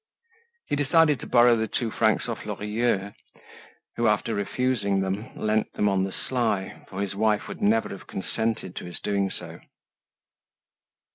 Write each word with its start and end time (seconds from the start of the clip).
He 0.67 0.75
decided 0.75 1.19
to 1.19 1.27
borrow 1.27 1.55
the 1.55 1.67
two 1.67 1.91
francs 1.91 2.27
of 2.27 2.39
Lorilleux, 2.43 3.13
who 3.97 4.07
after 4.07 4.33
refusing 4.33 5.01
them, 5.01 5.31
lent 5.35 5.71
them 5.73 5.87
on 5.87 6.05
the 6.05 6.11
sly, 6.11 6.83
for 6.89 7.03
his 7.03 7.13
wife 7.13 7.47
would 7.47 7.61
never 7.61 7.89
have 7.89 8.07
consented 8.07 8.75
to 8.77 8.85
his 8.85 8.99
doing 8.99 9.29
so. 9.29 9.59